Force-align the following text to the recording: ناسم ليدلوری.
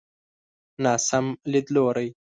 ناسم 0.83 1.25
ليدلوری. 1.51 2.07